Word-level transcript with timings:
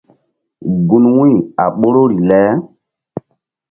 Gun 0.87 1.05
wu̧y 1.15 1.33
a 1.63 1.65
ɓoruri 1.77 2.17
le. 2.29 2.39